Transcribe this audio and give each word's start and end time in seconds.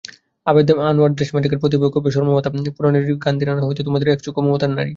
আবিদ 0.47 0.67
আনোয়ারদেশমাতৃকার 0.85 1.61
প্রতিহবে 1.61 1.87
কবে 1.93 2.09
সর্বমাতা, 2.11 2.47
পুরাণের 2.69 3.03
বিরল 3.05 3.23
গান্ধারীনা-হয়ে 3.25 3.77
তোমার 3.79 3.93
মতো 3.95 4.13
একচক্ষু 4.13 4.41
মমতার 4.41 4.71
নারী। 4.71 4.89